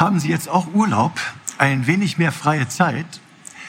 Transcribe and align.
Haben 0.00 0.18
Sie 0.18 0.30
jetzt 0.30 0.48
auch 0.48 0.72
Urlaub, 0.72 1.12
ein 1.58 1.86
wenig 1.86 2.16
mehr 2.16 2.32
freie 2.32 2.66
Zeit? 2.66 3.20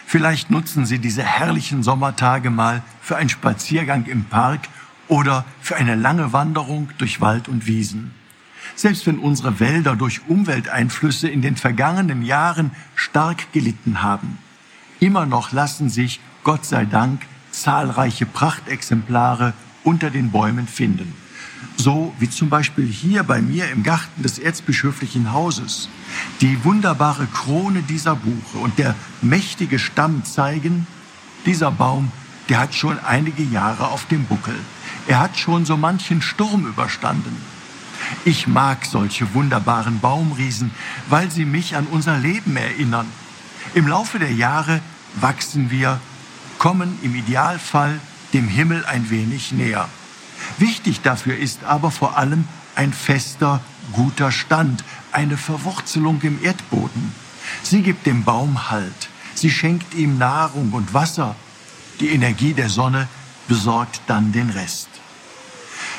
Vielleicht 0.06 0.50
nutzen 0.50 0.86
Sie 0.86 0.98
diese 0.98 1.24
herrlichen 1.24 1.84
Sommertage 1.84 2.50
mal 2.50 2.84
für 3.02 3.18
einen 3.18 3.28
Spaziergang 3.28 4.06
im 4.06 4.24
Park 4.24 4.62
oder 5.10 5.44
für 5.60 5.76
eine 5.76 5.96
lange 5.96 6.32
Wanderung 6.32 6.88
durch 7.00 7.20
Wald 7.20 7.50
und 7.50 7.68
Wiesen. 7.68 8.12
Selbst 8.76 9.06
wenn 9.08 9.20
unsere 9.20 9.60
Wälder 9.60 9.98
durch 9.98 10.22
Umwelteinflüsse 10.30 11.28
in 11.28 11.42
den 11.42 11.58
vergangenen 11.58 12.24
Jahren 12.24 12.72
stark 12.96 13.52
gelitten 13.52 14.02
haben, 14.02 14.38
immer 15.02 15.26
noch 15.26 15.52
lassen 15.52 15.90
sich, 15.90 16.22
Gott 16.46 16.64
sei 16.64 16.86
Dank, 16.86 17.24
zahlreiche 17.52 18.26
Prachtexemplare 18.26 19.52
unter 19.84 20.10
den 20.10 20.32
Bäumen 20.32 20.68
finden. 20.68 21.14
So 21.78 22.14
wie 22.20 22.30
zum 22.30 22.50
Beispiel 22.50 22.86
hier 22.86 23.24
bei 23.24 23.42
mir 23.42 23.70
im 23.72 23.84
Garten 23.84 24.24
des 24.24 24.40
erzbischöflichen 24.40 25.32
Hauses. 25.32 25.90
Die 26.40 26.64
wunderbare 26.64 27.28
Krone 27.28 27.82
dieser 27.84 28.16
Buche 28.16 28.58
und 28.58 28.78
der 28.78 28.96
mächtige 29.22 29.80
Stamm 29.80 30.24
zeigen, 30.24 30.88
dieser 31.46 31.72
Baum, 31.72 32.12
der 32.50 32.60
hat 32.60 32.76
schon 32.76 33.00
einige 33.00 33.44
Jahre 33.44 33.88
auf 33.88 34.06
dem 34.08 34.26
Buckel. 34.26 34.56
Er 35.08 35.20
hat 35.20 35.38
schon 35.38 35.66
so 35.66 35.78
manchen 35.78 36.22
Sturm 36.22 36.68
überstanden. 36.68 37.36
Ich 38.26 38.48
mag 38.48 38.86
solche 38.86 39.34
wunderbaren 39.34 40.00
Baumriesen, 40.00 40.72
weil 41.10 41.32
sie 41.32 41.46
mich 41.46 41.76
an 41.76 41.88
unser 41.88 42.18
Leben 42.18 42.56
erinnern. 42.56 43.08
Im 43.74 43.88
Laufe 43.88 44.20
der 44.20 44.34
Jahre 44.34 44.82
wachsen 45.20 45.72
wir, 45.72 46.00
kommen 46.58 46.98
im 47.04 47.16
Idealfall 47.16 48.00
dem 48.34 48.48
Himmel 48.48 48.86
ein 48.86 49.10
wenig 49.10 49.52
näher. 49.52 49.88
Wichtig 50.58 51.02
dafür 51.02 51.38
ist 51.38 51.64
aber 51.64 51.92
vor 51.92 52.18
allem 52.18 52.48
ein 52.76 52.94
fester, 52.94 53.62
guter 53.94 54.32
Stand, 54.32 54.84
eine 55.12 55.38
Verwurzelung 55.38 56.22
im 56.22 56.44
Erdboden. 56.44 57.14
Sie 57.64 57.82
gibt 57.82 58.06
dem 58.06 58.24
Baum 58.24 58.70
Halt, 58.70 59.10
sie 59.36 59.52
schenkt 59.52 59.94
ihm 59.94 60.18
Nahrung 60.18 60.72
und 60.72 60.94
Wasser. 60.94 61.36
Die 62.00 62.10
Energie 62.10 62.54
der 62.54 62.70
Sonne 62.70 63.08
besorgt 63.48 64.02
dann 64.08 64.32
den 64.32 64.50
Rest. 64.50 64.88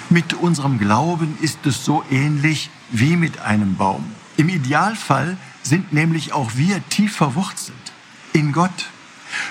Mit 0.09 0.35
unserem 0.35 0.79
Glauben 0.79 1.39
ist 1.41 1.65
es 1.67 1.85
so 1.85 2.05
ähnlich 2.11 2.71
wie 2.91 3.17
mit 3.17 3.41
einem 3.41 3.77
Baum. 3.77 4.05
Im 4.37 4.49
Idealfall 4.49 5.37
sind 5.63 5.93
nämlich 5.93 6.33
auch 6.33 6.53
wir 6.55 6.87
tief 6.89 7.15
verwurzelt 7.17 7.77
in 8.33 8.53
Gott. 8.53 8.87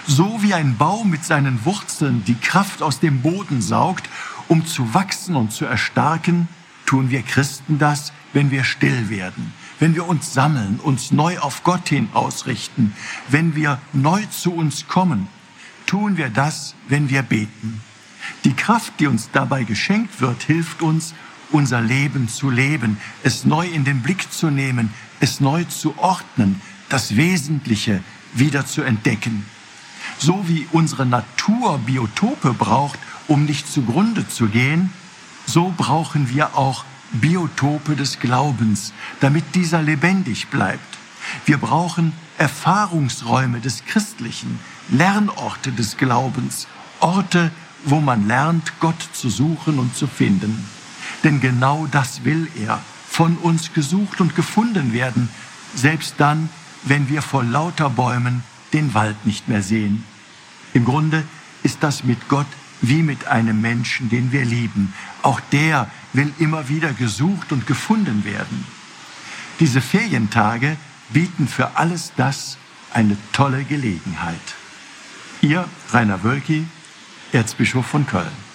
So 0.07 0.41
wie 0.41 0.53
ein 0.53 0.77
Baum 0.77 1.09
mit 1.09 1.23
seinen 1.23 1.63
Wurzeln 1.65 2.23
die 2.25 2.35
Kraft 2.35 2.81
aus 2.81 2.99
dem 2.99 3.21
Boden 3.21 3.61
saugt 3.61 4.09
um 4.51 4.65
zu 4.65 4.93
wachsen 4.93 5.37
und 5.37 5.53
zu 5.53 5.63
erstarken, 5.63 6.49
tun 6.85 7.09
wir 7.09 7.21
Christen 7.21 7.79
das, 7.79 8.11
wenn 8.33 8.51
wir 8.51 8.65
still 8.65 9.09
werden, 9.09 9.53
wenn 9.79 9.95
wir 9.95 10.05
uns 10.05 10.33
sammeln, 10.33 10.81
uns 10.83 11.13
neu 11.13 11.39
auf 11.39 11.63
Gott 11.63 11.87
hin 11.87 12.09
ausrichten, 12.11 12.93
wenn 13.29 13.55
wir 13.55 13.79
neu 13.93 14.25
zu 14.25 14.51
uns 14.53 14.89
kommen, 14.89 15.29
tun 15.85 16.17
wir 16.17 16.29
das, 16.29 16.75
wenn 16.89 17.09
wir 17.09 17.21
beten. 17.21 17.79
Die 18.43 18.53
Kraft, 18.53 18.91
die 18.99 19.07
uns 19.07 19.29
dabei 19.31 19.63
geschenkt 19.63 20.19
wird, 20.19 20.43
hilft 20.43 20.81
uns, 20.81 21.13
unser 21.51 21.79
Leben 21.79 22.27
zu 22.27 22.49
leben, 22.49 22.97
es 23.23 23.45
neu 23.45 23.65
in 23.65 23.85
den 23.85 24.01
Blick 24.01 24.33
zu 24.33 24.49
nehmen, 24.49 24.93
es 25.21 25.39
neu 25.39 25.63
zu 25.63 25.97
ordnen, 25.97 26.59
das 26.89 27.15
Wesentliche 27.15 28.03
wieder 28.33 28.65
zu 28.65 28.81
entdecken. 28.81 29.45
So 30.17 30.47
wie 30.47 30.67
unsere 30.71 31.05
Natur 31.05 31.79
Biotope 31.79 32.53
braucht, 32.53 32.99
um 33.27 33.45
nicht 33.45 33.71
zugrunde 33.71 34.27
zu 34.27 34.47
gehen, 34.47 34.91
so 35.45 35.73
brauchen 35.75 36.29
wir 36.29 36.55
auch 36.57 36.85
Biotope 37.13 37.95
des 37.95 38.19
Glaubens, 38.19 38.93
damit 39.19 39.55
dieser 39.55 39.81
lebendig 39.81 40.47
bleibt. 40.47 40.97
Wir 41.45 41.57
brauchen 41.57 42.13
Erfahrungsräume 42.37 43.59
des 43.59 43.85
Christlichen, 43.85 44.59
Lernorte 44.89 45.71
des 45.71 45.97
Glaubens, 45.97 46.67
Orte, 46.99 47.51
wo 47.83 47.99
man 47.99 48.27
lernt, 48.27 48.79
Gott 48.79 49.01
zu 49.13 49.29
suchen 49.29 49.79
und 49.79 49.95
zu 49.95 50.07
finden. 50.07 50.67
Denn 51.23 51.39
genau 51.39 51.87
das 51.91 52.23
will 52.23 52.47
er, 52.59 52.79
von 53.07 53.37
uns 53.37 53.73
gesucht 53.73 54.21
und 54.21 54.35
gefunden 54.35 54.93
werden, 54.93 55.29
selbst 55.75 56.15
dann, 56.17 56.49
wenn 56.83 57.09
wir 57.09 57.21
vor 57.21 57.43
lauter 57.43 57.89
Bäumen 57.89 58.43
den 58.73 58.93
Wald 58.93 59.25
nicht 59.25 59.47
mehr 59.47 59.63
sehen. 59.63 60.03
Im 60.73 60.85
Grunde 60.85 61.23
ist 61.63 61.83
das 61.83 62.03
mit 62.03 62.29
Gott 62.29 62.47
wie 62.81 63.03
mit 63.03 63.27
einem 63.27 63.61
Menschen, 63.61 64.09
den 64.09 64.31
wir 64.31 64.43
lieben. 64.43 64.93
Auch 65.21 65.39
der 65.51 65.89
will 66.13 66.33
immer 66.39 66.67
wieder 66.67 66.93
gesucht 66.93 67.51
und 67.51 67.67
gefunden 67.67 68.25
werden. 68.25 68.65
Diese 69.59 69.81
Ferientage 69.81 70.77
bieten 71.09 71.47
für 71.47 71.75
alles 71.75 72.13
das 72.17 72.57
eine 72.93 73.15
tolle 73.31 73.63
Gelegenheit. 73.63 74.55
Ihr 75.41 75.67
Rainer 75.91 76.23
Wölki, 76.23 76.65
Erzbischof 77.31 77.85
von 77.85 78.07
Köln. 78.07 78.50